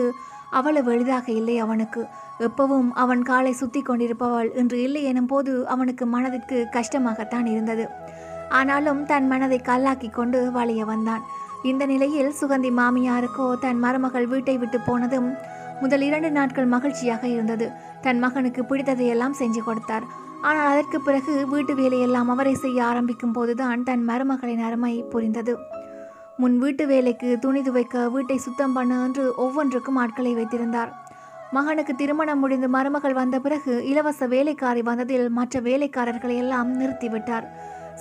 [0.59, 2.01] அவ்வளவு எளிதாக இல்லை அவனுக்கு.
[2.47, 7.85] எப்பவும் அவன் காலை சுத்தி கொண்டிருப்பவள் இன்று இல்லை எனும் போது அவனுக்கு மனதிற்கு கஷ்டமாகத்தான் இருந்தது.
[8.59, 11.23] ஆனாலும் தன் மனதை கல்லாக்கி கொண்டு வழிய வந்தான்.
[11.69, 15.29] இந்த நிலையில் சுகந்தி மாமியாருக்கோ தன் மருமகள் வீட்டை விட்டு போனதும்
[15.81, 17.65] முதல் இரண்டு நாட்கள் மகிழ்ச்சியாக இருந்தது.
[18.05, 20.05] தன் மகனுக்கு பிடித்ததையெல்லாம் செஞ்சு கொடுத்தார்.
[20.41, 25.55] ஆனால் அதற்கு பிறகு வீட்டு வேலையெல்லாம் அவரை செய்ய ஆரம்பிக்கும் போதுதான் தன் மருமகளின் அருமை புரிந்தது.
[26.41, 30.91] முன் வீட்டு வேலைக்கு துணி துவைக்க வீட்டை சுத்தம் பண்ண என்று ஒவ்வொன்றுக்கும் ஆட்களை வைத்திருந்தார்.
[31.57, 37.47] மகனுக்கு திருமணம் முடிந்து மருமகள் வந்த பிறகு இலவச வேலைக்காரி வந்ததில் மற்ற வேலைக்காரர்களை எல்லாம் நிறுத்திவிட்டார்.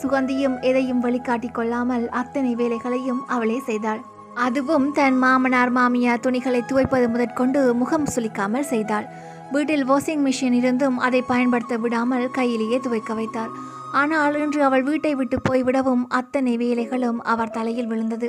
[0.00, 4.00] சுகந்தியும் எதையும் வெளிக்காட்டிக் கொள்ளாமல் அத்தனை வேலைகளையும் அவளே செய்தாள்.
[4.44, 9.07] அதுவும் தன் மாமனார் மாமியார் துணிகளை துவைப்பது முதற்கொண்டு முகம் சுளிக்காமல் செய்தாள்.
[9.55, 13.52] வீட்டில் வாஷிங் மிஷின் இருந்தும் அதை பயன்படுத்த விடாமல் கையிலேயே துவைக்க வைத்தார்
[14.00, 18.28] ஆனால் இன்று அவள் வீட்டை விட்டு போய்விடவும் அத்தனை வேலைகளும் அவர் தலையில் விழுந்தது.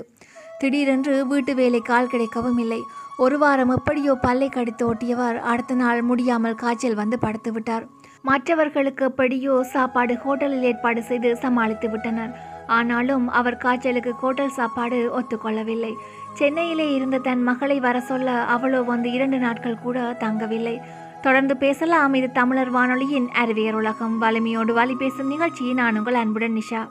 [0.59, 2.81] திடீரென்று வீட்டு வேலை கால் கிடைக்கவும் இல்லை.
[3.23, 7.85] ஒரு வாரம் எப்படியோ பல்லை கடித்து ஓட்டியவர் அடுத்த நாள் முடியாமல் காய்ச்சல் வந்து படுத்து விட்டார்.
[8.25, 12.33] மற்றவர்களுக்கு எப்படியோ சாப்பாடு ஹோட்டலில் ஏற்பாடு செய்து சமாளித்து விட்டனர்.
[12.67, 15.93] ஆனாலும் அவர் காய்ச்சலுக்கு ஹோட்டல் சாப்பாடு ஒத்துக்கொள்ளவில்லை.
[16.33, 20.75] சென்னையிலே இருந்த தன் மகளை வர சொல்ல அவளோ வந்து இரண்டு நாட்கள் கூட தங்கவில்லை.
[21.21, 24.17] தொடர்ந்து பேசலாம் இது தமிழர் வானொலியின் அறிவியர் உலகம்.
[24.17, 26.81] வலிமையோடு வலி பேசும் நிகழ்ச்சியை நான் உங்கள் அன்புடன் நிஷா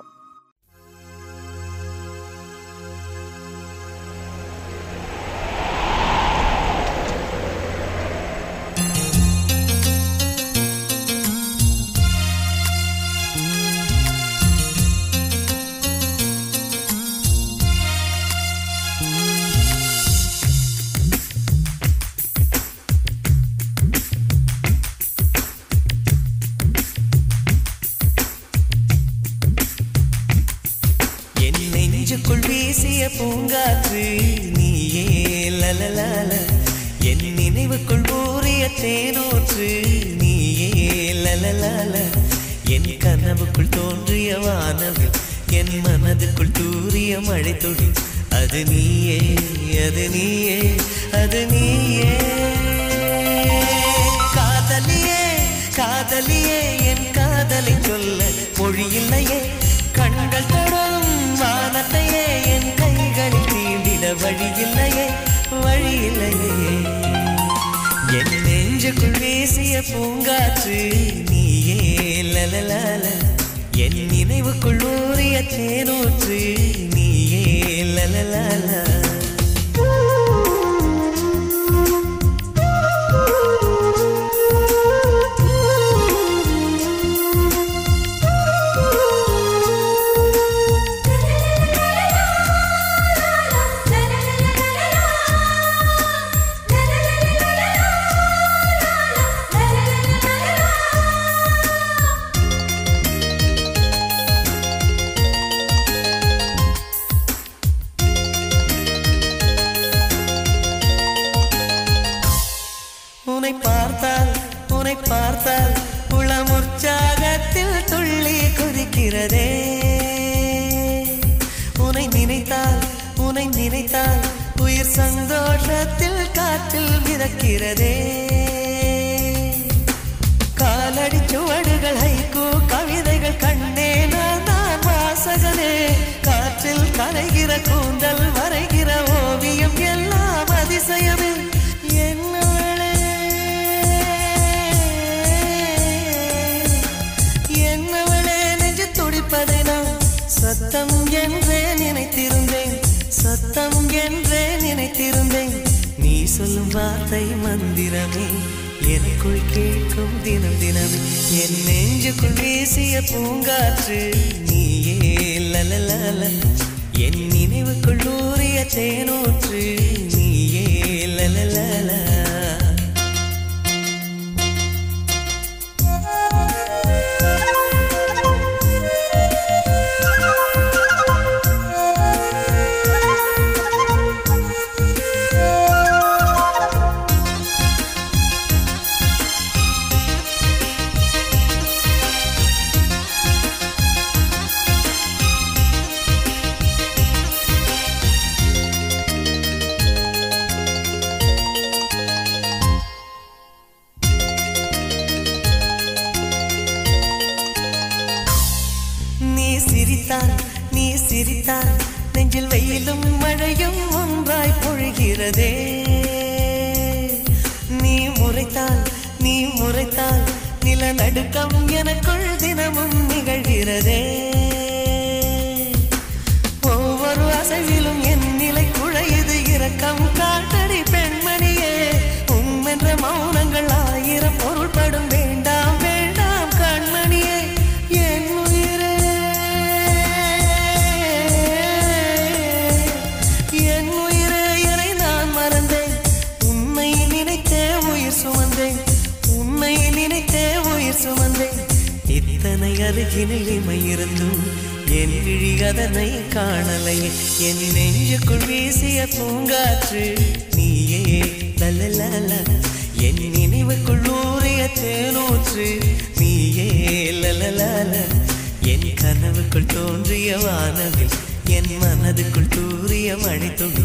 [270.05, 271.13] தோன்றிய வானவில்
[271.57, 273.85] என் மனதுக்குள் தூரிய மழை துளி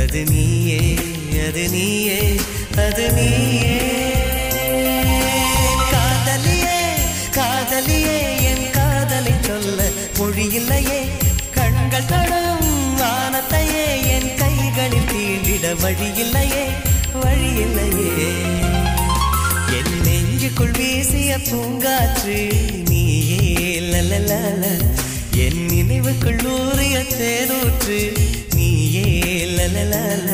[0.00, 0.80] அது நீயே
[1.44, 2.18] அது நீயே
[2.76, 3.76] அது நீயே.
[5.92, 6.76] காதலியே
[7.36, 8.18] காதலியே
[8.50, 9.78] என் காதலை சொல்ல
[10.18, 11.00] மொழியில்லையே.
[11.56, 12.68] கண்கள் தொடும்
[13.00, 13.86] வானத்தையே
[14.16, 16.64] என் கைகளில் தீண்டிட வழியில்லையே
[17.22, 18.28] வழியில்லையே.
[19.78, 22.38] என் நெஞ்சுக்குள் வீசிய பூங்காற்று
[22.90, 23.42] நீயே
[23.92, 24.64] லலலல
[25.42, 27.98] என் நினைவுக்குள் ஊறிய தேனூற்று
[28.56, 29.06] நீயே
[29.56, 30.28] லலலால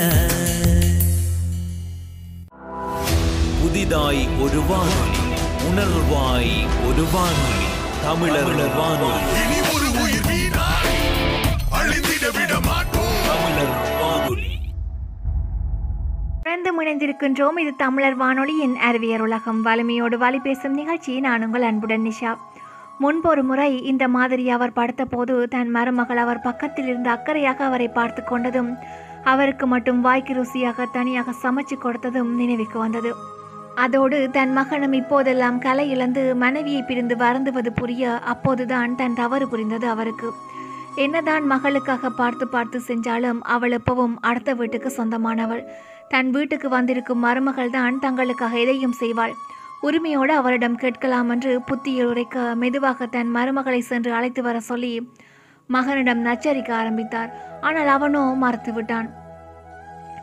[3.60, 5.24] புதிதாய் ஒரு வானொலி
[5.68, 6.52] உணர்வாய்
[6.88, 7.68] ஒரு வானொலி
[8.04, 9.24] தமிழர் வானொலி.
[9.42, 10.94] இனி ஒரு உயிர் வீணாய்
[11.78, 14.52] அழிந்திட விட மாட்டோம் தமிழர் வானொலி.
[16.44, 19.62] தொடர்ந்து இணைந்திருக்கின்றோம் இது தமிழர் வானொலியின் அறிவியர் உலகம்.
[19.62, 22.32] வலிமையோடு வழி பேசும் நிகழ்ச்சி நான் உங்கள் அன்புடன் நிஷா.
[23.02, 28.22] முன்பொரு முறை இந்த மாதிரி அவர் படுத்த போது தன் மருமகள் அவர் பக்கத்தில் இருந்து அக்கறையாக அவரை பார்த்து
[28.22, 28.70] கொண்டதும்
[29.30, 33.10] அவருக்கு மட்டும் வாய்க்கு ருசியாக தனியாக சமைச்சு கொடுத்ததும் நினைவுக்கு வந்தது.
[33.84, 40.30] அதோடு தன் மகனும் இப்போதெல்லாம் கலை இழந்து மனைவியை பிரிந்து வருந்துவது புரிய அப்போதுதான் தன் தவறு புரிந்தது அவருக்கு.
[41.04, 45.62] என்னதான் மகளுக்காக பார்த்து பார்த்து செஞ்சாலும் அவள் எப்பவும் அடுத்த வீட்டுக்கு சொந்தமானவள்.
[46.08, 49.34] தன் வீட்டுக்கு வந்திருக்கும் மருமகள் தான் தங்களுக்காக எதையும் செய்வாள்.
[49.82, 54.92] உரிமையோடு அவரிடம் கேட்கலாம் என்று புத்தியில் உரைக்க மெதுவாக தன் மருமகளை சென்று அழைத்து வர சொல்லி
[55.70, 57.30] மகனிடம் நச்சரிக்க ஆரம்பித்தார்.
[57.60, 59.08] ஆனால் அவனோ மறுத்து விட்டான்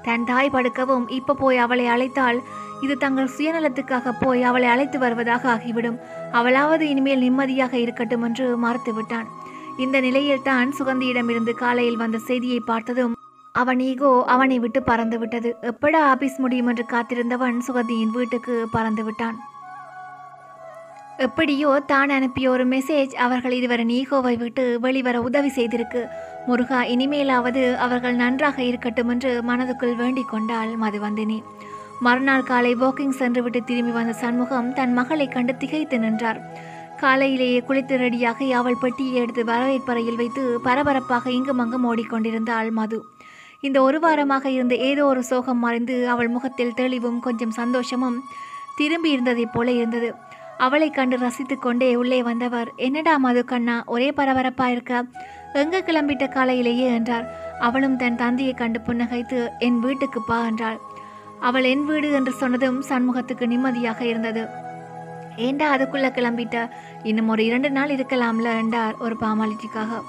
[0.05, 2.39] தன் தாய் படுக்கவும் இப்ப போய் அவளை அழைத்தால்
[2.85, 5.99] இது தங்கள் சுயநலத்துக்காக போய் அவளை அழைத்து வருவதாக ஆகிவிடும்.
[6.39, 9.29] அவளாவது இனிமேல் நிம்மதியாக இருக்கட்டும் என்று மறுத்து விட்டான்
[9.85, 13.16] இந்த நிலையில் தான் சுகந்தியிடமிருந்து காலையில் வந்த செய்தியை பார்த்ததும்
[13.61, 19.37] அவன் ஈகோ அவனை விட்டு பறந்து விட்டது எப்படா ஆபீஸ் முடியும் என்று காத்திருந்தவன் சுகதியின் வீட்டுக்கு பறந்து விட்டான்
[21.25, 26.01] எப்படியோ தான் அனுப்பிய ஒரு மெசேஜ் அவர்கள் இருவரின் ஈகோவை விட்டு வெளிவர உதவி செய்திருக்கு.
[26.47, 31.39] முருகா இனிமேலாவது அவர்கள் நன்றாக இருக்கட்டும் என்று மனதுக்குள் வேண்டிக் கொண்டாள் மதுவந்தினி.
[32.05, 36.41] மறுநாள் காலை வாக்கிங் சென்றுவிட்டு திரும்பி வந்த சண்முகம் தன் மகளை கண்டு திகைத்து நின்றார்.
[37.01, 42.99] காலையிலேயே குளித்து ரெடியாக அவள் பெட்டியை எடுத்து வரவேற்பறையில் வைத்து பரபரப்பாக இங்கும் அங்கும் ஓடிக்கொண்டிருந்தாள் மது.
[43.63, 48.17] இந்த ஒரு வாரமாக இருந்த ஏதோ ஒரு சோகம் மறைந்து அவள் முகத்தில் தெளிவும் கொஞ்சம் சந்தோஷமும்
[48.75, 50.15] திரும்பி இருந்ததைப் போல இருந்தது.
[50.57, 55.03] அவளை கண்டு ரசித்து கொண்டே உள்ளே வந்தவர் என்னடா மது கண்ணா ஒரே பரபரப்பா இருக்க?
[55.53, 56.87] எங்க கிளம்பிட்ட காலையிலேயே?
[56.93, 57.27] என்றார்.
[57.59, 60.79] அவளும் தன் தந்தையை கண்டு புன்னகைத்து என் வீட்டுக்கு பா என்றாள்.
[61.39, 64.47] அவள் என் வீடு என்று சொன்னதும் சண்முகத்துக்கு நிம்மதியாக இருந்தது.
[65.37, 66.69] ஏண்டா அதுக்குள்ள கிளம்பிட்ட?
[67.03, 70.01] இன்னும் ஒரு இரண்டு நாள் இருக்கலாம்ல என்றார் ஒரு பாமாலிட்டிக்காக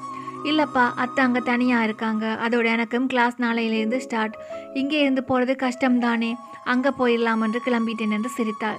[0.44, 2.26] இல்லைப்பா அத்தை அங்கே தனியாக இருக்காங்க.
[2.44, 4.36] அதோட எனக்கும் கிளாஸ் நாளையிலேருந்து ஸ்டார்ட்
[4.74, 6.30] இங்கே இருந்து போகிறது கஷ்டம்தானே.
[6.64, 8.78] அங்கே போயிடலாம் என்று கிளம்பிட்டேன் என்று சிரித்தாள்.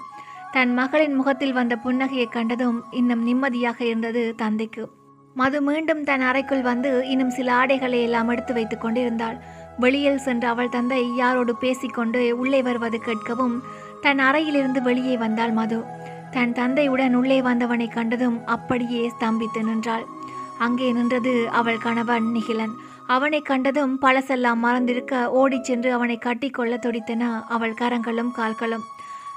[0.52, 4.84] தன் மகளின் முகத்தில் வந்த புன்னகையை கண்டதும் இன்னும் நிம்மதியாக இருந்தது தந்தைக்கு.
[5.36, 9.38] மது மீண்டும் தன் அறைக்குள் வந்து இன்னும் சில ஆடைகளை எல்லாம் எடுத்து வைத்துக் கொண்டிருந்தாள்.
[9.78, 13.62] வெளியில் சென்ற அவள் தந்தை யாரோடு பேசிக்கொண்டு உள்ளே வருவது கேட்கவும்
[14.02, 15.80] தன் அறையிலிருந்து வெளியே வந்தாள் மது.
[16.32, 20.06] தன் தந்தையுடன் உள்ளே வந்தவனை கண்டதும் அப்படியே ஸ்தம்பித்து நின்றாள்.
[20.60, 22.74] அங்கே நின்றது அவள் கணவன் நிகிலன்.
[23.08, 28.84] அவனை கண்டதும் பழசெல்லாம் மறந்திருக்க ஓடிச் சென்று அவனை கட்டிக்கொள்ள துடித்தன அவள் கரங்களும் கால்களும்.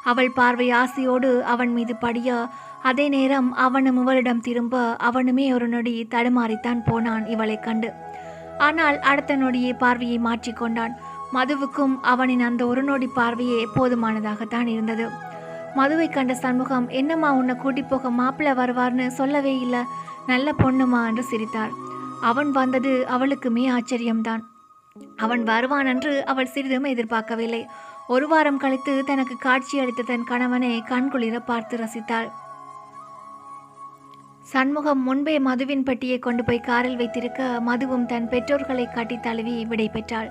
[0.05, 2.49] அவள் பார்வை ஆசையோடு அவன் மீது படிய
[2.83, 7.93] அதே நேரம் அவனும் இவளிடம் திரும்ப அவனுமே ஒரு நொடி தடுமாறித்தான் போனான் இவளைக் கண்டு.
[8.59, 10.93] ஆனால் அடுத்த நொடியே பார்வையை மாற்றிக்கொண்டான்
[11.33, 15.09] மதுவுக்கும் அவனின் அந்த ஒரு நொடி பார்வையே போதுமானதாகத்தான் இருந்தது.
[15.75, 19.79] மதுவை கண்ட சண்முகம் என்னம்மா உன்னை கூட்டி போக மாப்பிள்ளை வருவார்னு சொல்லவே இல்லை.
[20.27, 21.73] நல்ல பொண்ணுமா என்று சிரித்தார்
[22.21, 24.43] அவன் வந்தது அவளுக்குமே ஆச்சரியம்தான்.
[25.17, 27.63] அவன் வருவான் என்று அவள் சிறிதும் எதிர்பார்க்கவில்லை.
[28.07, 32.31] ஒரு வாரம் கழித்து தனக்கு காட்சி அளித்த தன் கணவனை கண்குளிர பார்த்து ரசித்தாள்.
[34.47, 40.31] சண்முகம் முன்பே மதுவின் பெட்டியை கொண்டு போய் காரில் வைத்திருக்க மதுவும் தன் பெற்றோர்களை காட்டி தழுவி விடை பெற்றாள்.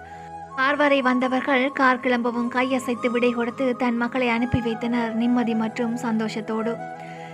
[0.55, 6.73] கார் வரை வந்தவர்கள் கார் கிளம்பவும் கையசைத்து விடை கொடுத்து தன் மகளை அனுப்பி வைத்தனர் நிம்மதி மற்றும் சந்தோஷத்தோடு.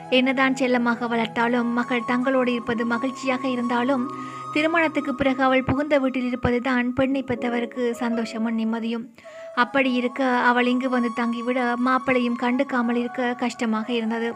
[0.09, 4.07] என்னதான் செல்லமாக வளர்த்தாலும் மகள் தங்களோடு இருப்பது மகிழ்ச்சியாக இருந்தாலும்
[4.53, 9.05] திருமணத்துக்கு பிறகு அவள் புகுந்த வீட்டில் இருப்பதுதான் பெண்ணை பெற்றவருக்கு சந்தோஷமும் நிம்மதியும்.
[9.55, 14.33] அப்படி இருக்க அவள் இங்கு வந்து தங்கிவிட மாப்பிளையும் கண்டுக்காமல் இருக்க கஷ்டமாக இருந்தது.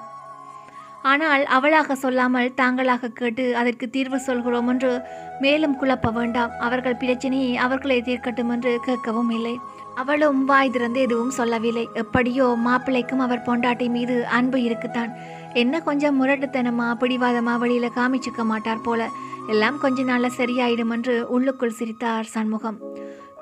[1.03, 4.91] ஆனால் அவளாக சொல்லாமல் தாங்களாக கேட்டு அதற்கு தீர்வு சொல்கிறோம் என்று
[5.39, 6.51] மேலும் குழப்ப வேண்டாம்.
[6.59, 9.59] அவர்கள் பிரச்சனையை அவர்களை தீர்க்கட்டும் என்று கேட்கவும் இல்லை.
[9.95, 11.87] அவளும் வாய் திறந்து எதுவும் சொல்லவில்லை.
[11.93, 15.11] எப்படியோ மாப்பிள்ளைக்கும் அவர் பொண்டாட்டி மீது அன்பு இருக்குத்தான்.
[15.53, 19.09] என்ன கொஞ்சம் முரட்டுத்தனமா பிடிவாதமா வழியில காமிச்சுக்க மாட்டார் போல.
[19.47, 22.79] எல்லாம் கொஞ்ச நாள்ல சரியாயிடும் என்று உள்ளுக்குள் சிரித்தார் சண்முகம்.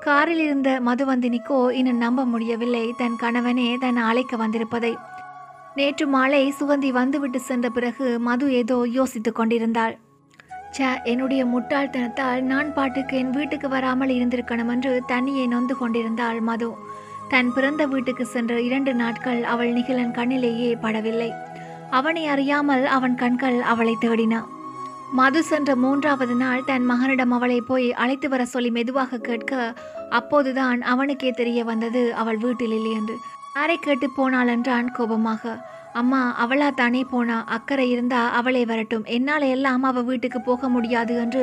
[0.00, 2.94] காரில் இருந்த மதுவந்தினிக்கோ இன்னும் நம்ப முடியவில்லை.
[2.96, 4.96] தன் கணவனே தன் அழைக்க வந்திருப்பதை
[5.76, 9.94] நேற்று மாலை சுகந்தி வந்துவிட்டு சென்ற பிறகு மது ஏதோ யோசித்துக் கொண்டிருந்தாள்.
[10.72, 16.70] ச்ச என்னுடைய முட்டாள்தனத்தால் நான் பாட்டுக்கு என் வீட்டுக்கு வராமல் இருந்திருக்கணும் என்று தண்ணியை நொந்து கொண்டிருந்தாள் மது.
[17.28, 21.30] தன் பிறந்த வீட்டுக்கு சென்ற இரண்டு நாட்கள் அவள் நிகிலன் கண்ணிலேயே படவில்லை.
[21.90, 24.34] அவனை அறியாமல் அவன் கண்கள் அவளை தேடின.
[25.12, 29.52] மது சென்ற மூன்றாவது நாள் தன் மகனிடம் அவளை போய் அழைத்து வர சொல்லி மெதுவாக கேட்க
[30.10, 33.16] அப்போதுதான் அவனுக்கே தெரிய வந்தது அவள் வீட்டில் இல்லை என்று
[33.56, 35.42] யாரை கேட்டு போனாள் என்றான் கோபமாக.
[36.00, 37.36] அம்மா அவளா தானே போனா?
[37.54, 39.04] அக்கறை இருந்தா அவளை வரட்டும்.
[39.16, 41.42] என்னால் எல்லாம் அவ வீட்டுக்கு போக முடியாது என்று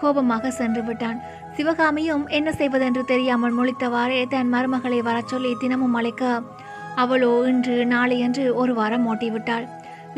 [0.00, 1.18] கோபமாக சென்று விட்டான்.
[1.56, 6.42] சிவகாமியும் என்ன செய்வதென்று தெரியாமல் முழித்தவாறே தன் மருமகளை வரச் சொல்லி தினமும் அழைக்க
[7.02, 9.66] அவளோ இன்று நாளை என்று ஒரு வாரம் ஓட்டிவிட்டாள்.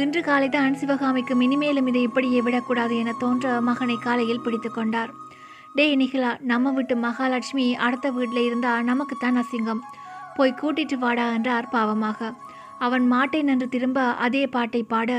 [0.03, 5.11] இன்று காலைதான் சிவகாமிக்கு இனிமேலும் இதை இப்படியே விடக்கூடாது என தோன்ற மகனை காலையில் பிடித்து கொண்டார்.
[5.79, 9.83] டேய் நிகிலா நம்ம வீட்டு மகாலட்சுமி அடுத்த வீட்டில் இருந்தா நமக்குத்தான் அசிங்கம்.
[10.37, 12.31] போய் கூட்டிட்டு வாடா என்றார் பாவமாக.
[12.79, 15.11] அவன் மாட்டேன் என்று திரும்ப அதே பாட்டை பாட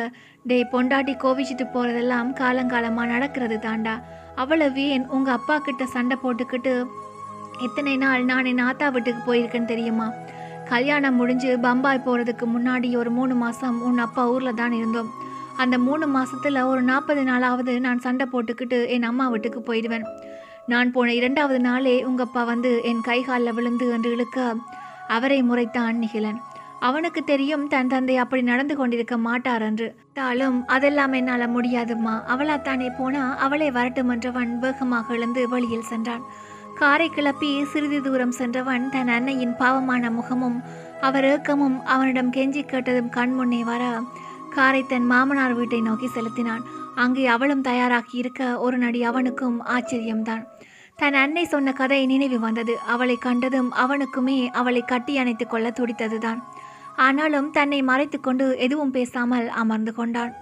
[0.50, 3.96] டேய் பொண்டாட்டி கோவிச்சிட்டு போறதெல்லாம் காலங்காலமா நடக்கிறது தாண்டா.
[4.36, 6.74] அவ்வளவு ஏன் உங்க அப்பா கிட்ட சண்டை போட்டுக்கிட்டு
[7.68, 10.08] எத்தனை நாள் நான் என் ஆத்தா வீட்டுக்கு போயிருக்கேன்னு தெரியுமா?
[10.70, 15.10] கல்யாணம் முடிஞ்சு பம்பாய் போறதுக்கு முன்னாடி ஒரு மூணு மாசம் உன் அப்பா ஊர்ல தான் இருந்தோம்.
[15.58, 20.06] அந்த மூணு மாசத்துல ஒரு நாற்பது நாளாவது நான் சண்டை போட்டுக்கிட்டு என் அம்மா வீட்டுக்கு போயிடுவேன்.
[20.68, 24.56] நான் போன இரண்டாவது நாளே உங்க அப்பா வந்து என் கை காலில் விழுந்து என்று இழுக்க
[25.16, 26.40] அவரை முறைத்தான் நிகிலன்.
[26.88, 29.88] அவனுக்கு தெரியும் தன் தந்தை அப்படி நடந்து கொண்டிருக்க மாட்டார் என்று
[30.18, 32.16] தாலும் அதெல்லாம் என்னால முடியாதும்மா.
[32.34, 36.24] அவளாத்தானே போனா அவளை வரட்டும் என்றவன் வேகமாக எழுந்து வழியில் சென்றான்.
[36.80, 40.58] காரை கிளப்பி சிறிது தூரம் சென்றவன் தன் அன்னையின் பாவமான முகமும்
[41.08, 43.84] அவர் ஏக்கமும் அவனிடம் கெஞ்சி கேட்டதும் கண் முன்னே வர
[44.56, 46.64] காரை தன் மாமனார் வீட்டை நோக்கி செலுத்தினான்.
[46.96, 50.44] அங்கே அவளும் தயாராகி இருக்க ஒரு நடி அவனுக்கும் ஆச்சரியம்தான்.
[51.02, 52.74] தன் அன்னை சொன்ன கதை நினைவு வந்தது.
[52.94, 56.40] அவளை கண்டதும் அவனுக்குமே அவளை கட்டி அணைத்து கொள்ள துடித்ததுதான்.
[56.96, 60.34] ஆனாலும் தன்னை மறைத்துக்கொண்டு எதுவும் பேசாமல் அமர்ந்து கொண்டான்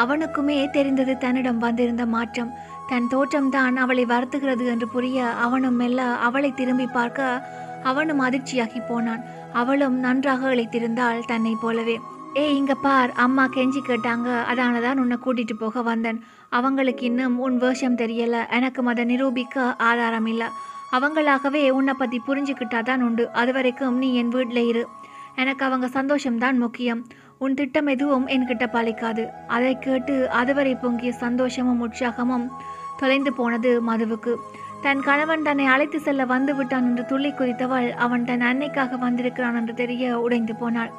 [0.00, 2.50] அவனுக்குமே தெரிந்தது தன்னிடம் வந்திருந்த மாற்றம்.
[2.90, 7.46] தன் தோற்றம்தான் அவளை வருத்துகிறது என்று புரிய அவனும் மெல்ல அவளை திரும்பி பார்க்க
[7.82, 9.24] அவனும் அதிர்ச்சியாகி போனான்.
[9.52, 11.96] அவளும் நன்றாக இழைத்திருந்தாள் தன்னை போலவே.
[12.34, 13.12] ஏய் இங்க பார்.
[13.24, 14.28] அம்மா கெஞ்சி கேட்டாங்க.
[14.50, 16.20] அதானதான் உன்னை கூட்டிட்டு போக வந்தேன்.
[16.50, 18.50] அவங்களுக்கு இன்னும் உன் வேஷம் தெரியல.
[18.50, 20.46] எனக்கு அதை நிரூபிக்க ஆதாரம் இல்லை.
[20.92, 23.30] அவங்களாகவே உன்னை பத்தி புரிஞ்சுக்கிட்டாதான் உண்டு.
[23.32, 24.88] அது வரைக்கும் நீ என் வீட்டில் இரு.
[25.36, 27.06] எனக்கு அவங்க சந்தோஷம்தான் முக்கியம்.
[27.38, 29.28] உன் திட்டம் எதுவும் என்கிட்ட பழிக்காது.
[29.48, 32.48] அதை கேட்டு அதுவரை பொங்கிய சந்தோஷமும் உற்சாகமும்
[32.96, 34.34] தொலைந்து போனது மதுவுக்கு.
[34.82, 39.74] தன் கணவன் தன்னை அழைத்து செல்ல வந்து விட்டான் என்று துள்ளி குதித்தவள் அவன் தன் அன்னைக்காக வந்திருக்கிறான் என்று
[39.74, 40.92] தெரிய உடைந்து போனாள்.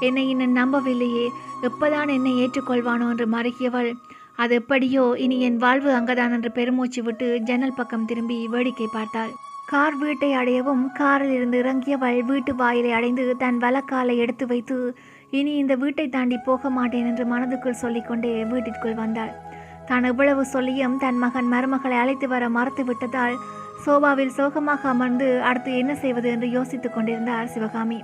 [0.00, 1.28] என்னை இன்னும் நம்பவில்லையே.
[1.62, 3.92] எப்பதான் என்னை ஏற்றுக்கொள்வானோ என்று மறுகியவள்
[4.38, 9.32] அது எப்படியோ இனி என் வாழ்வு அங்கதான் என்று பெருமூச்சு விட்டு ஜன்னல் பக்கம் திரும்பி வேடிக்கை பார்த்தாள்.
[9.70, 14.76] கார் வீட்டை அடையவும் காரில் இருந்து இறங்கியவள் வீட்டு வாயிலை அடைந்து தன் வலக்காலை எடுத்து வைத்து
[15.30, 19.32] இனி இந்த வீட்டை தாண்டி போக மாட்டேன் என்று மனதுக்குள் சொல்லிக்கொண்டே வீட்டிற்குள் வந்தாள்.
[19.88, 23.36] தான் எவ்வளவு சொல்லியும் தன் மகன் மருமகளை அழைத்து வர மறுத்து விட்டதால்
[23.84, 28.00] சோபாவில் சோகமாக அமர்ந்து அடுத்து என்ன செய்வது என்று யோசித்துக் கொண்டிருந்தார் சிவகாமி.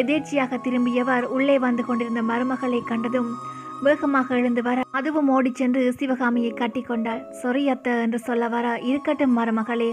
[0.00, 3.30] எதேர்ச்சியாக திரும்பியவர் உள்ளே வந்து கொண்டிருந்த மருமகளை கண்டதும்
[3.82, 9.92] வேகமாக எழுந்து வர அதுவும் ஓடிச் சென்று சிவகாமியை கட்டிக்கொண்டாள் சொரியத்த என்று சொல்ல வர இருக்கட்டும் மருமகளே.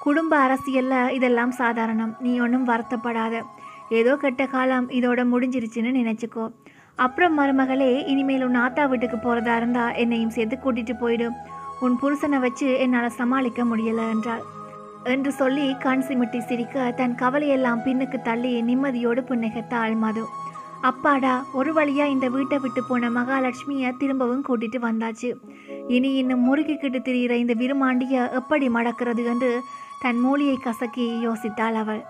[0.00, 2.16] குடும்ப அரசியல்ல இதெல்லாம் சாதாரணம்.
[2.20, 3.42] நீ ஒன்றும் வருத்தப்படாத.
[3.88, 6.52] ஏதோ கெட்ட காலம் இதோட முடிஞ்சிருச்சுன்னு நினைச்சுக்கோ.
[6.96, 11.36] அப்புறம் மருமகளே இனிமேல் உன் ஆத்தா வீட்டுக்கு போறதா இருந்தா என்னையும் சேர்த்து கூட்டிட்டு போயிடும்
[11.80, 14.42] உன் புருஷனை வச்சு என்னால் சமாளிக்க முடியல என்றாள்.
[15.04, 20.26] என்று சொல்லி கண் சிமிட்டி சிரிக்க தன் கவலையெல்லாம் பின்னுக்கு தள்ளி நிம்மதியோடு புன்னகைத்தாள் மது.
[20.82, 25.30] அப்பாடா ஒரு வழியாக இந்த வீட்டை விட்டு போன மகாலட்சுமியை திரும்பவும் கூட்டிட்டு வந்தாச்சு.
[25.88, 29.50] இனி இன்னும் முறுக்கிக்கிட்டு திரியிற இந்த விருமாண்டியை எப்படி மடக்கிறது என்று
[30.02, 32.02] தன் மூலியை கசக்கி யோசித்தாள் அவள்.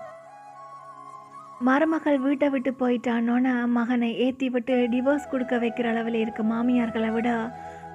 [1.61, 7.29] மருமகள் வீட்டை விட்டு போயிட்டானோன்னு மகனை ஏற்றி விட்டு டிவோர்ஸ் கொடுக்க வைக்கிற அளவில் இருக்க மாமியார்களை விட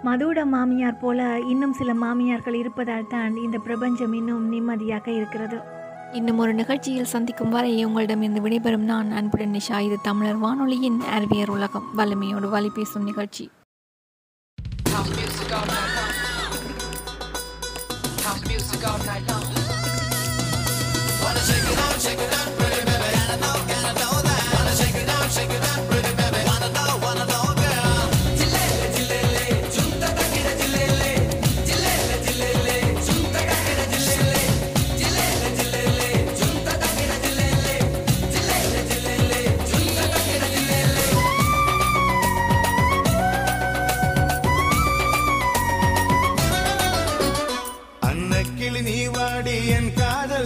[0.07, 1.21] மதுவோட மாமியார் போல
[1.53, 5.61] இன்னும் சில மாமியார்கள் இருப்பதால் தான் இந்த பிரபஞ்சம் இன்னும் நிம்மதியாக இருக்கிறது.
[6.15, 9.79] இன்னும் ஒரு நிகழ்ச்சியில் சந்திக்கும் வரை உங்களிடமிருந்து விடைபெறும் நான் அன்புடன் நிஷா.
[9.79, 11.95] இது தமிழர் வானொலியின் அறிவியர் உலகம்.
[11.95, 13.51] வலிமையோடு வழி பேசும் நிகழ்ச்சி.
[22.07, 22.44] அன்னக்கிளி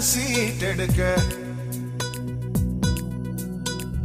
[0.00, 1.16] சீட் எடுக்க.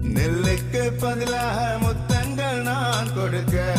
[0.04, 3.76] நெல்லுக்கு பதிலாக முத்தங்கள் நான் கொடுக்க.